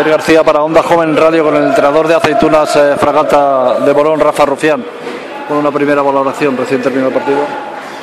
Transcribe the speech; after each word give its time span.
Javier 0.00 0.16
García 0.16 0.42
para 0.42 0.62
Onda 0.62 0.82
Joven 0.82 1.14
Radio 1.14 1.44
con 1.44 1.54
el 1.56 1.64
entrenador 1.64 2.08
de 2.08 2.14
Aceitunas 2.14 2.74
eh, 2.74 2.94
Fragata 2.96 3.80
de 3.80 3.92
Bolón, 3.92 4.18
Rafa 4.18 4.46
Rufián. 4.46 4.82
Con 5.46 5.58
una 5.58 5.70
primera 5.70 6.00
valoración 6.00 6.56
recién 6.56 6.80
terminado 6.80 7.08
el 7.08 7.14
partido. 7.14 7.40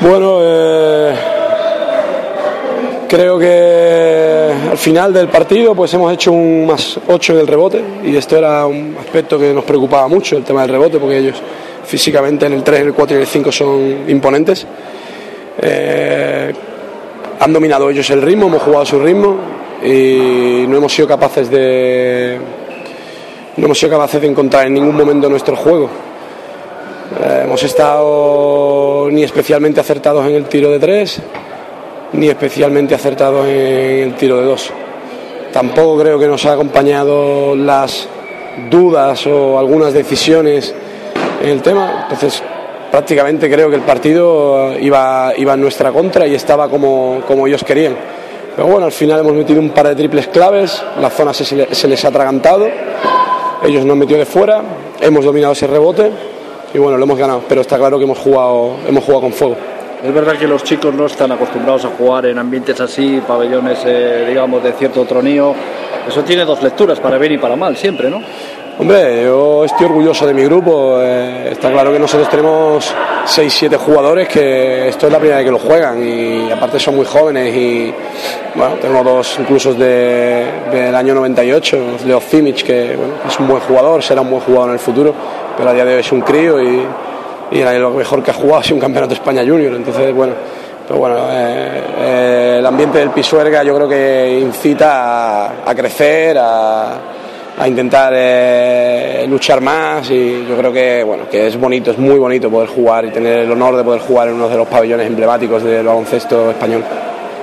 Bueno, 0.01 0.37
eh, 0.43 1.15
creo 3.09 3.39
que 3.39 4.53
al 4.69 4.77
final 4.77 5.11
del 5.11 5.27
partido 5.29 5.73
pues 5.73 5.91
hemos 5.95 6.13
hecho 6.13 6.31
un 6.31 6.67
más 6.67 6.99
8 7.07 7.33
en 7.33 7.39
el 7.39 7.47
rebote 7.47 7.83
y 8.03 8.15
esto 8.15 8.37
era 8.37 8.67
un 8.67 8.95
aspecto 8.99 9.39
que 9.39 9.51
nos 9.51 9.63
preocupaba 9.63 10.07
mucho, 10.07 10.37
el 10.37 10.43
tema 10.43 10.61
del 10.61 10.69
rebote, 10.69 10.99
porque 10.99 11.17
ellos 11.17 11.41
físicamente 11.83 12.45
en 12.45 12.53
el 12.53 12.63
3, 12.63 12.81
en 12.81 12.87
el 12.89 12.93
4 12.93 13.15
y 13.15 13.17
en 13.17 13.21
el 13.21 13.27
5 13.27 13.51
son 13.51 14.05
imponentes. 14.07 14.67
Eh, 15.59 16.53
han 17.39 17.51
dominado 17.51 17.89
ellos 17.89 18.07
el 18.11 18.21
ritmo, 18.21 18.45
hemos 18.45 18.61
jugado 18.61 18.83
a 18.83 18.85
su 18.85 18.99
ritmo 18.99 19.56
y 19.83 20.65
no 20.67 20.77
hemos 20.77 20.93
sido 20.93 21.07
capaces 21.07 21.49
de 21.49 22.39
no 23.57 23.65
hemos 23.65 23.79
sido 23.79 23.91
capaces 23.91 24.21
de 24.21 24.27
encontrar 24.27 24.67
en 24.67 24.75
ningún 24.75 24.95
momento 24.95 25.27
nuestro 25.29 25.55
juego. 25.55 25.89
Eh, 27.19 27.41
hemos 27.45 27.63
estado 27.63 29.07
ni 29.09 29.23
especialmente 29.23 29.79
acertados 29.79 30.25
en 30.27 30.35
el 30.35 30.45
tiro 30.45 30.69
de 30.69 30.79
tres, 30.79 31.19
ni 32.13 32.27
especialmente 32.27 32.93
acertados 32.93 33.47
en 33.47 34.03
el 34.03 34.13
tiro 34.15 34.37
de 34.37 34.45
dos. 34.45 34.69
Tampoco 35.51 35.99
creo 35.99 36.19
que 36.19 36.27
nos 36.27 36.45
ha 36.45 36.53
acompañado 36.53 37.55
las 37.55 38.07
dudas 38.69 39.25
o 39.25 39.57
algunas 39.57 39.91
decisiones 39.93 40.75
en 41.41 41.49
el 41.49 41.61
tema. 41.63 42.01
Entonces, 42.03 42.43
prácticamente 42.91 43.49
creo 43.49 43.69
que 43.69 43.75
el 43.77 43.81
partido 43.81 44.77
iba, 44.79 45.33
iba 45.35 45.53
en 45.53 45.61
nuestra 45.61 45.91
contra 45.91 46.27
y 46.27 46.35
estaba 46.35 46.69
como, 46.69 47.21
como 47.27 47.47
ellos 47.47 47.63
querían. 47.63 47.95
Pero 48.57 48.69
bueno, 48.69 48.87
al 48.87 48.91
final 48.91 49.19
hemos 49.19 49.33
metido 49.33 49.59
un 49.61 49.69
par 49.69 49.87
de 49.87 49.95
triples 49.95 50.29
claves, 50.29 50.83
la 50.99 51.11
zona 51.11 51.31
se, 51.31 51.87
les 51.87 52.05
ha 52.05 52.07
atragantado, 52.07 52.67
ellos 53.63 53.85
nos 53.85 53.93
han 53.93 53.99
metido 53.99 54.17
de 54.17 54.25
fuera, 54.25 54.63
hemos 54.99 55.23
dominado 55.23 55.53
ese 55.53 55.67
rebote 55.67 56.11
y 56.73 56.79
bueno, 56.79 56.97
lo 56.97 57.03
hemos 57.03 57.19
ganado, 57.19 57.43
pero 57.47 57.61
está 57.61 57.77
claro 57.77 57.99
que 57.99 58.05
hemos 58.05 58.17
jugado, 58.17 58.77
hemos 58.87 59.03
jugado 59.03 59.21
con 59.21 59.31
fuego. 59.31 59.57
Es 60.03 60.11
verdad 60.11 60.39
que 60.39 60.47
los 60.47 60.63
chicos 60.63 60.91
no 60.91 61.05
están 61.05 61.31
acostumbrados 61.31 61.85
a 61.85 61.89
jugar 61.89 62.25
en 62.25 62.39
ambientes 62.39 62.81
así, 62.81 63.21
pabellones, 63.27 63.77
eh, 63.85 64.25
digamos, 64.27 64.63
de 64.63 64.73
cierto 64.73 65.05
tronío. 65.05 65.53
Eso 66.07 66.23
tiene 66.23 66.43
dos 66.43 66.63
lecturas, 66.63 66.99
para 66.99 67.19
bien 67.19 67.33
y 67.33 67.37
para 67.37 67.55
mal, 67.55 67.77
siempre, 67.77 68.09
¿no? 68.09 68.23
Hombre, 68.79 69.23
yo 69.23 69.65
estoy 69.65 69.87
orgulloso 69.87 70.27
de 70.27 70.35
mi 70.35 70.43
grupo. 70.43 70.99
Eh, 71.01 71.49
está 71.51 71.71
claro 71.71 71.91
que 71.91 71.97
nosotros 71.97 72.29
tenemos 72.29 72.93
6-7 73.25 73.75
jugadores 73.75 74.27
que 74.27 74.89
esto 74.89 75.07
es 75.07 75.11
la 75.11 75.17
primera 75.17 75.37
vez 75.37 75.47
que 75.47 75.51
lo 75.51 75.57
juegan 75.57 76.07
y 76.07 76.51
aparte 76.51 76.79
son 76.79 76.97
muy 76.97 77.05
jóvenes 77.05 77.55
y 77.55 77.91
bueno, 78.53 78.75
tengo 78.75 79.03
dos 79.03 79.35
incluso 79.39 79.73
de, 79.73 80.45
del 80.71 80.93
año 80.93 81.15
98, 81.15 81.97
Leo 82.05 82.19
Cimic, 82.19 82.61
que 82.61 82.95
bueno, 82.95 83.13
es 83.27 83.39
un 83.39 83.47
buen 83.47 83.61
jugador, 83.61 84.03
será 84.03 84.21
un 84.21 84.29
buen 84.29 84.43
jugador 84.43 84.69
en 84.69 84.73
el 84.73 84.79
futuro, 84.79 85.11
pero 85.57 85.71
a 85.71 85.73
día 85.73 85.83
de 85.83 85.95
hoy 85.95 86.01
es 86.01 86.11
un 86.11 86.21
crío 86.21 86.61
y, 86.61 86.85
lo 87.79 87.89
mejor 87.91 88.21
que 88.21 88.29
ha 88.29 88.35
jugado 88.35 88.59
ha 88.59 88.63
sido 88.63 88.75
un 88.75 88.81
campeonato 88.81 89.15
España 89.15 89.41
Junior. 89.41 89.73
Entonces, 89.73 90.13
bueno, 90.13 90.33
pero 90.87 90.99
bueno, 90.99 91.15
eh, 91.31 91.83
eh, 91.97 92.55
el 92.59 92.65
ambiente 92.65 92.99
del 92.99 93.09
Pisuerga 93.09 93.63
yo 93.63 93.73
creo 93.75 93.89
que 93.89 94.39
incita 94.39 95.63
a 95.65 95.73
crecer, 95.73 96.37
a 96.39 97.16
a 97.57 97.67
intentar 97.67 98.13
eh, 98.15 99.25
luchar 99.27 99.61
más 99.61 100.09
y 100.11 100.45
yo 100.47 100.55
creo 100.55 100.71
que 100.71 101.03
bueno 101.03 101.27
que 101.29 101.47
es 101.47 101.57
bonito, 101.57 101.91
es 101.91 101.97
muy 101.97 102.17
bonito 102.19 102.49
poder 102.51 102.69
jugar 102.69 103.05
y 103.05 103.09
tener 103.09 103.39
el 103.39 103.51
honor 103.51 103.75
de 103.75 103.83
poder 103.83 104.01
jugar 104.01 104.27
en 104.27 104.35
uno 104.35 104.47
de 104.47 104.57
los 104.57 104.67
pabellones 104.67 105.07
emblemáticos 105.07 105.63
del 105.63 105.85
baloncesto 105.85 106.51
español. 106.51 106.83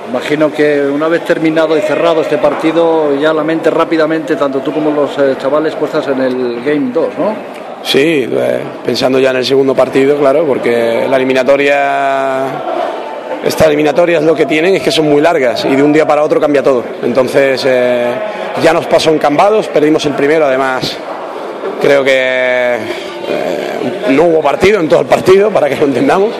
Imagino 0.09 0.51
que 0.51 0.81
una 0.81 1.07
vez 1.07 1.25
terminado 1.25 1.77
y 1.77 1.81
cerrado 1.81 2.21
este 2.21 2.37
partido, 2.37 3.15
ya 3.19 3.33
la 3.33 3.43
mente 3.43 3.69
rápidamente, 3.69 4.35
tanto 4.35 4.59
tú 4.59 4.71
como 4.71 4.91
los 4.91 5.17
eh, 5.17 5.35
chavales, 5.37 5.75
puestas 5.75 6.07
en 6.07 6.21
el 6.21 6.63
Game 6.63 6.91
2, 6.93 7.07
¿no? 7.17 7.35
Sí, 7.83 8.27
eh, 8.31 8.61
pensando 8.85 9.19
ya 9.19 9.31
en 9.31 9.37
el 9.37 9.45
segundo 9.45 9.75
partido, 9.75 10.17
claro, 10.17 10.45
porque 10.45 11.05
la 11.09 11.17
eliminatoria 11.17 12.45
estas 13.45 13.67
eliminatorias 13.67 14.23
lo 14.23 14.35
que 14.35 14.47
tienen 14.47 14.75
es 14.75 14.81
que 14.81 14.91
son 14.91 15.07
muy 15.07 15.21
largas 15.21 15.63
y 15.65 15.75
de 15.75 15.83
un 15.83 15.93
día 15.93 16.05
para 16.05 16.23
otro 16.23 16.41
cambia 16.41 16.63
todo. 16.63 16.83
Entonces 17.03 17.61
eh, 17.65 18.07
ya 18.63 18.73
nos 18.73 18.87
pasó 18.87 19.11
en 19.11 19.19
Cambados, 19.19 19.67
perdimos 19.67 20.03
el 20.07 20.13
primero, 20.13 20.45
además 20.45 20.97
creo 21.79 22.03
que 22.03 22.11
eh, 22.11 24.09
no 24.09 24.23
hubo 24.23 24.41
partido 24.41 24.79
en 24.79 24.89
todo 24.89 25.01
el 25.01 25.05
partido, 25.05 25.51
para 25.51 25.69
que 25.69 25.75
lo 25.75 25.85
entendamos. 25.85 26.31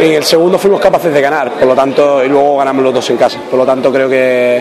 En 0.00 0.14
el 0.14 0.24
segundo 0.24 0.58
fuimos 0.58 0.80
capaces 0.80 1.14
de 1.14 1.20
ganar, 1.20 1.52
por 1.52 1.68
lo 1.68 1.76
tanto, 1.76 2.24
y 2.24 2.28
luego 2.28 2.56
ganamos 2.56 2.82
los 2.82 2.94
dos 2.94 3.10
en 3.10 3.16
casa. 3.16 3.38
Por 3.48 3.58
lo 3.58 3.64
tanto, 3.64 3.92
creo 3.92 4.08
que, 4.08 4.60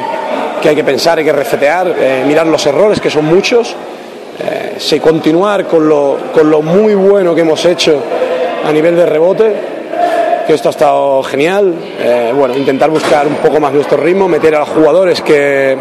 que 0.62 0.70
hay 0.70 0.76
que 0.76 0.84
pensar, 0.84 1.18
hay 1.18 1.26
que 1.26 1.34
resetear, 1.34 1.96
eh, 1.98 2.24
mirar 2.28 2.46
los 2.46 2.64
errores, 2.68 3.02
que 3.02 3.10
son 3.10 3.26
muchos, 3.26 3.76
eh, 4.40 5.00
continuar 5.00 5.66
con 5.66 5.90
lo, 5.90 6.18
con 6.32 6.50
lo 6.50 6.62
muy 6.62 6.94
bueno 6.94 7.34
que 7.34 7.42
hemos 7.42 7.66
hecho 7.66 8.04
a 8.64 8.72
nivel 8.72 8.96
de 8.96 9.06
rebote 9.08 9.81
que 10.46 10.54
esto 10.54 10.70
ha 10.70 10.72
estado 10.72 11.24
genial. 11.24 11.74
Eh, 12.00 12.32
bueno, 12.36 12.56
intentar 12.56 12.90
buscar 12.90 13.28
un 13.28 13.36
poco 13.36 13.60
más 13.60 13.74
nuestro 13.74 13.98
ritmo, 13.98 14.28
meter 14.28 14.56
a 14.56 14.60
los 14.60 14.70
jugadores 14.70 15.22
que 15.22 15.78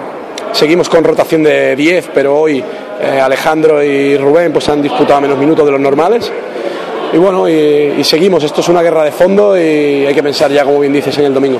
seguimos 0.52 0.88
con 0.88 1.04
rotación 1.04 1.42
de 1.42 1.76
10, 1.76 2.10
pero 2.14 2.38
hoy 2.38 2.62
eh, 3.00 3.20
Alejandro 3.20 3.82
y 3.82 4.16
Rubén 4.16 4.52
pues 4.52 4.68
han 4.68 4.82
disputado 4.82 5.20
menos 5.20 5.38
minutos 5.38 5.64
de 5.64 5.72
los 5.72 5.80
normales. 5.80 6.30
Y 7.12 7.16
bueno, 7.16 7.48
y, 7.48 8.04
seguimos, 8.04 8.44
esto 8.44 8.60
es 8.60 8.68
una 8.68 8.82
guerra 8.82 9.02
de 9.02 9.10
fondo 9.10 9.58
y 9.58 10.06
hay 10.06 10.14
que 10.14 10.22
pensar 10.22 10.50
ya, 10.50 10.64
como 10.64 10.78
bien 10.78 10.92
dices, 10.92 11.16
en 11.18 11.24
el 11.24 11.34
domingo. 11.34 11.58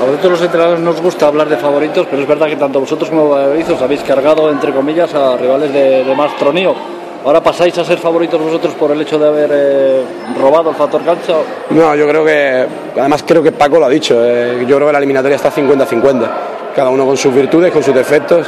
A 0.00 0.04
vosotros 0.04 0.32
los 0.32 0.42
entrenadores 0.42 0.80
nos 0.80 1.02
gusta 1.02 1.26
hablar 1.26 1.50
de 1.50 1.58
favoritos, 1.58 2.06
pero 2.08 2.22
es 2.22 2.28
verdad 2.28 2.46
que 2.46 2.56
tanto 2.56 2.80
vosotros 2.80 3.10
como 3.10 3.24
os 3.24 3.82
habéis 3.82 4.00
cargado, 4.02 4.50
entre 4.50 4.72
comillas, 4.72 5.14
a 5.14 5.36
rivales 5.36 5.70
de, 5.74 6.04
de 6.04 6.14
más 6.14 6.34
tronío. 6.38 6.74
¿Ahora 7.22 7.42
pasáis 7.42 7.76
a 7.76 7.84
ser 7.84 7.98
favoritos 7.98 8.40
vosotros 8.40 8.72
por 8.74 8.90
el 8.92 9.02
hecho 9.02 9.18
de 9.18 9.28
haber 9.28 9.50
eh, 9.52 10.02
robado 10.40 10.70
el 10.70 10.76
factor 10.76 11.04
cancha? 11.04 11.34
No, 11.68 11.94
yo 11.94 12.08
creo 12.08 12.24
que, 12.24 12.66
además 12.98 13.22
creo 13.26 13.42
que 13.42 13.52
Paco 13.52 13.78
lo 13.78 13.84
ha 13.84 13.90
dicho, 13.90 14.24
eh, 14.24 14.64
yo 14.66 14.76
creo 14.76 14.86
que 14.86 14.92
la 14.92 14.98
eliminatoria 14.98 15.36
está 15.36 15.52
50-50, 15.52 16.30
cada 16.74 16.88
uno 16.88 17.04
con 17.04 17.18
sus 17.18 17.34
virtudes, 17.34 17.72
con 17.72 17.82
sus 17.82 17.94
defectos, 17.94 18.46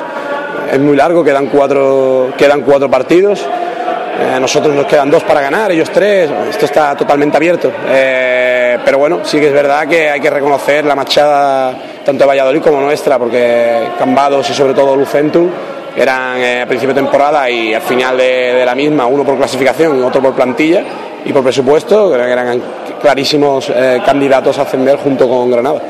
es 0.73 0.79
muy 0.79 0.97
largo, 0.97 1.23
quedan 1.23 1.49
cuatro, 1.49 2.31
quedan 2.39 2.63
cuatro 2.63 2.91
partidos, 2.91 3.41
eh, 3.43 4.35
a 4.37 4.41
nosotros 4.41 4.75
nos 4.75 4.87
quedan 4.87 5.11
dos 5.11 5.23
para 5.23 5.43
ganar, 5.43 5.71
ellos 5.71 5.91
tres, 5.91 6.31
esto 6.49 6.65
está 6.65 6.97
totalmente 6.97 7.37
abierto, 7.37 7.71
pero 7.87 8.97
bueno, 8.97 9.21
sí 9.23 9.39
que 9.39 9.49
es 9.49 9.53
verdad 9.53 9.87
que 9.87 10.09
hay 10.09 10.21
que 10.21 10.31
reconocer 10.31 10.87
la 10.87 10.95
machada 10.95 11.75
tanto 12.07 12.25
de 12.25 12.27
Valladolid 12.27 12.63
como 12.63 12.81
nuestra, 12.81 13.19
porque 13.19 13.89
Cambados 13.99 14.49
y 14.49 14.55
sobre 14.55 14.73
todo 14.73 14.97
Lucentum 14.97 15.51
eran 15.97 16.39
eh, 16.39 16.63
a 16.63 16.67
principio 16.67 16.95
de 16.95 17.01
temporada 17.01 17.49
y 17.51 17.75
al 17.75 17.83
final 17.83 18.17
de, 18.17 18.55
de, 18.55 18.65
la 18.65 18.75
misma, 18.75 19.07
uno 19.07 19.25
por 19.25 19.37
clasificación 19.37 19.99
y 19.99 20.03
otro 20.03 20.23
por 20.23 20.35
plantilla 20.35 20.83
y 21.25 21.33
por 21.33 21.43
presupuesto, 21.43 22.11
creo 22.13 22.25
que 22.25 22.33
eran 22.33 22.63
clarísimos 23.01 23.71
eh, 23.71 24.01
candidatos 24.05 24.59
a 24.59 24.63
ascender 24.63 24.97
junto 24.97 25.29
con 25.29 25.51
Granada. 25.51 25.81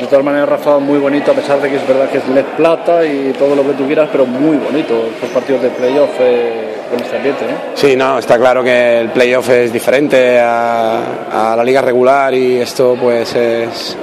De 0.00 0.08
todas 0.08 0.24
maneras, 0.24 0.48
Rafa, 0.48 0.78
muy 0.78 0.98
bonito, 0.98 1.30
a 1.30 1.34
pesar 1.34 1.60
de 1.60 1.70
que 1.70 1.76
es 1.76 1.86
verdad 1.86 2.08
que 2.08 2.18
es 2.18 2.26
LED 2.26 2.44
Plata 2.56 3.04
y 3.04 3.32
todo 3.38 3.54
lo 3.54 3.62
que 3.62 3.74
tú 3.74 3.86
quieras, 3.86 4.08
pero 4.10 4.26
muy 4.26 4.56
bonito 4.56 4.94
estos 5.14 5.30
partidos 5.30 5.62
de 5.62 5.68
playoff 5.68 6.10
eh, 6.18 6.74
con 6.90 6.98
este 7.00 7.16
ambiente, 7.16 7.44
¿no? 7.44 7.76
Sí, 7.76 7.94
no, 7.94 8.18
está 8.18 8.36
claro 8.36 8.64
que 8.64 9.00
el 9.00 9.10
playoff 9.10 9.48
es 9.50 9.72
diferente 9.72 10.40
a, 10.40 11.52
a 11.52 11.56
la 11.56 11.62
liga 11.62 11.82
regular 11.82 12.34
y 12.34 12.56
esto 12.56 12.96
pues 13.00 13.32
es 13.36 13.96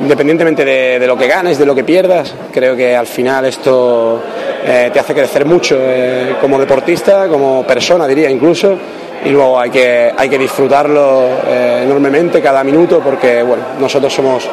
independientemente 0.00 0.64
de, 0.64 0.98
de, 0.98 1.06
lo 1.06 1.16
que 1.16 1.28
ganes, 1.28 1.56
de 1.56 1.66
lo 1.66 1.74
que 1.74 1.84
pierdas, 1.84 2.34
creo 2.52 2.74
que 2.74 2.96
al 2.96 3.06
final 3.06 3.44
esto 3.44 4.20
eh, 4.66 4.88
te 4.90 4.98
hace 4.98 5.12
crecer 5.12 5.44
mucho 5.44 5.76
eh, 5.78 6.36
como 6.40 6.58
deportista, 6.58 7.28
como 7.28 7.64
persona 7.64 8.06
diría 8.06 8.30
incluso, 8.30 8.78
y 9.22 9.28
luego 9.28 9.60
hay 9.60 9.68
que, 9.68 10.10
hay 10.16 10.26
que 10.26 10.38
disfrutarlo 10.38 11.24
eh, 11.46 11.82
enormemente 11.84 12.40
cada 12.40 12.64
minuto 12.64 13.00
porque 13.00 13.42
bueno, 13.42 13.62
nosotros 13.78 14.10
somos, 14.14 14.48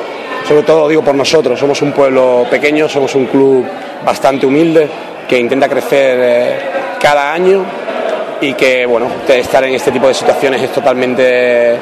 sobre 0.45 0.63
todo 0.63 0.89
digo 0.89 1.01
por 1.01 1.15
nosotros, 1.15 1.57
somos 1.57 1.81
un 1.81 1.93
pueblo 1.93 2.45
pequeño, 2.49 2.89
somos 2.89 3.15
un 3.15 3.27
club 3.27 3.65
bastante 4.03 4.45
humilde 4.45 4.89
que 5.29 5.39
intenta 5.39 5.69
crecer 5.69 6.59
cada 6.99 7.31
año 7.31 7.63
y 8.41 8.53
que 8.53 8.85
bueno, 8.85 9.07
estar 9.29 9.63
en 9.63 9.75
este 9.75 9.91
tipo 9.91 10.09
de 10.09 10.13
situaciones 10.13 10.61
es 10.61 10.73
totalmente 10.73 11.77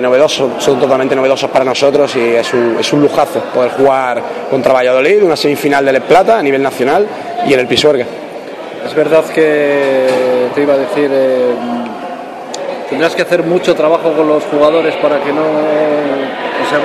novedosos, 0.00 0.62
son 0.62 0.78
totalmente 0.78 1.16
novedosos 1.16 1.50
para 1.50 1.64
nosotros 1.64 2.14
y 2.16 2.34
es 2.36 2.52
un, 2.52 2.76
es 2.78 2.92
un 2.92 3.00
lujazo 3.00 3.40
poder 3.52 3.72
jugar 3.72 4.22
contra 4.48 4.72
Valladolid, 4.72 5.22
una 5.22 5.36
semifinal 5.36 5.84
de 5.84 5.94
Les 5.94 6.02
Plata 6.02 6.38
a 6.38 6.42
nivel 6.42 6.62
nacional 6.62 7.08
y 7.46 7.54
en 7.54 7.60
el 7.60 7.66
Pisuerga. 7.66 8.06
Es 8.86 8.94
verdad 8.94 9.24
que 9.26 10.06
te 10.54 10.62
iba 10.62 10.74
a 10.74 10.78
decir, 10.78 11.10
eh, 11.12 11.54
tendrás 12.88 13.14
que 13.14 13.22
hacer 13.22 13.42
mucho 13.42 13.74
trabajo 13.74 14.12
con 14.12 14.26
los 14.26 14.44
jugadores 14.44 14.94
para 14.96 15.20
que 15.22 15.32
no... 15.32 15.42
O 15.42 16.68
sea, 16.70 16.78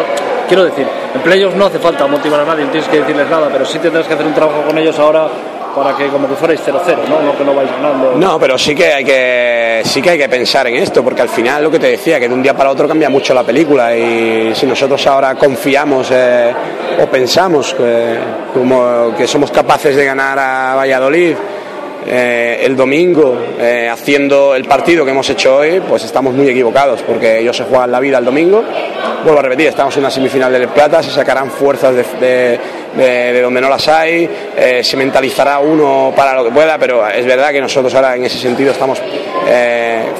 quiero 0.47 0.65
decir, 0.65 0.87
en 1.13 1.21
playoffs 1.21 1.55
no 1.55 1.65
hace 1.65 1.79
falta 1.79 2.05
motivar 2.07 2.41
a 2.41 2.45
nadie, 2.45 2.65
no 2.65 2.71
tienes 2.71 2.89
que 2.89 2.99
decirles 2.99 3.29
nada, 3.29 3.49
pero 3.51 3.65
sí 3.65 3.79
tendrás 3.79 4.07
que 4.07 4.13
hacer 4.13 4.25
un 4.25 4.33
trabajo 4.33 4.61
con 4.63 4.77
ellos 4.77 4.97
ahora 4.99 5.27
para 5.75 5.95
que 5.95 6.07
como 6.07 6.27
que 6.27 6.35
fuerais 6.35 6.61
0-0, 6.65 7.07
¿no? 7.09 7.21
No 7.21 7.37
que 7.37 7.43
no 7.43 7.53
vais 7.53 7.69
ganando. 7.69 8.13
No, 8.15 8.39
pero 8.39 8.57
sí 8.57 8.73
que 8.73 8.93
hay 8.93 9.03
que 9.03 9.81
sí 9.83 10.01
que 10.01 10.11
hay 10.11 10.17
que 10.17 10.29
pensar 10.29 10.67
en 10.67 10.75
esto, 10.75 11.03
porque 11.03 11.21
al 11.21 11.29
final 11.29 11.63
lo 11.63 11.69
que 11.69 11.79
te 11.79 11.87
decía, 11.87 12.19
que 12.19 12.29
de 12.29 12.33
un 12.33 12.41
día 12.41 12.55
para 12.55 12.71
otro 12.71 12.87
cambia 12.87 13.09
mucho 13.09 13.33
la 13.33 13.43
película 13.43 13.95
y 13.95 14.55
si 14.55 14.65
nosotros 14.65 15.05
ahora 15.07 15.35
confiamos 15.35 16.09
eh, 16.11 16.53
o 17.01 17.07
pensamos 17.07 17.73
que, 17.73 18.17
como 18.53 19.15
que 19.17 19.27
somos 19.27 19.51
capaces 19.51 19.95
de 19.95 20.05
ganar 20.05 20.37
a 20.39 20.75
Valladolid 20.75 21.35
eh, 22.07 22.59
el 22.61 22.75
domingo 22.75 23.35
eh, 23.59 23.89
haciendo 23.91 24.53
el 24.53 24.65
partido 24.65 25.03
que 25.03 25.09
hemos 25.09 25.27
hecho 25.27 25.57
hoy, 25.57 25.79
pues 25.79 26.03
estamos 26.03 26.35
muy 26.35 26.47
equivocados 26.47 27.01
porque 27.01 27.39
ellos 27.39 27.57
se 27.57 27.63
juegan 27.63 27.91
la 27.91 27.99
vida 27.99 28.19
el 28.19 28.25
domingo. 28.25 28.63
Vuelvo 29.23 29.39
a 29.39 29.41
repetir, 29.41 29.67
estamos 29.67 29.95
en 29.95 30.01
una 30.01 30.11
semifinal 30.11 30.53
del 30.53 30.67
Plata, 30.67 31.01
se 31.01 31.09
sacarán 31.09 31.49
fuerzas 31.49 31.95
de, 31.95 32.59
de, 32.95 33.41
donde 33.41 33.59
no 33.59 33.69
las 33.69 33.87
hay, 33.87 34.29
eh, 34.55 34.83
se 34.83 34.95
mentalizará 34.97 35.57
uno 35.57 36.13
para 36.15 36.35
lo 36.35 36.43
que 36.43 36.51
pueda, 36.51 36.77
pero 36.77 37.07
es 37.07 37.25
verdad 37.25 37.49
que 37.49 37.59
nosotros 37.59 37.91
ahora 37.95 38.15
en 38.15 38.25
ese 38.25 38.37
sentido 38.37 38.71
estamos 38.71 39.01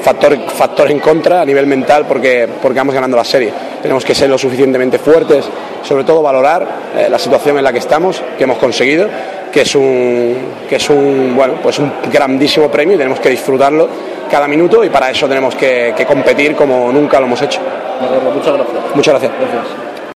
factor, 0.02 0.38
factor 0.50 0.90
en 0.90 0.98
contra 0.98 1.42
a 1.42 1.44
nivel 1.44 1.66
mental 1.66 2.04
porque, 2.06 2.48
porque 2.60 2.78
vamos 2.78 2.96
ganando 2.96 3.16
la 3.16 3.24
serie. 3.24 3.52
Tenemos 3.80 4.04
que 4.04 4.14
ser 4.14 4.28
lo 4.28 4.38
suficientemente 4.38 4.98
fuertes, 4.98 5.48
sobre 5.86 6.04
todo 6.04 6.22
valorar 6.22 6.66
la 7.08 7.18
situación 7.18 7.58
en 7.58 7.64
la 7.64 7.72
que 7.72 7.78
estamos, 7.78 8.22
que 8.36 8.44
hemos 8.44 8.58
conseguido 8.58 9.08
que 9.56 9.62
es 9.62 9.74
un, 9.74 10.36
que 10.68 10.76
es 10.76 10.90
un, 10.90 11.32
bueno, 11.34 11.54
pues 11.62 11.78
un 11.78 11.90
grandísimo 12.12 12.70
premio 12.70 12.94
y 12.94 12.98
tenemos 12.98 13.20
que 13.20 13.30
disfrutarlo 13.30 13.88
cada 14.30 14.46
minuto 14.46 14.84
y 14.84 14.90
para 14.90 15.10
eso 15.10 15.26
tenemos 15.26 15.54
que, 15.54 15.94
que 15.96 16.04
competir 16.04 16.54
como 16.54 16.92
nunca 16.92 17.18
lo 17.20 17.24
hemos 17.24 17.40
hecho. 17.40 17.60
Muchas 18.34 18.54
gracias. 18.54 18.94
Muchas 18.94 19.14
gracias. 19.14 19.32
gracias. 19.40 19.95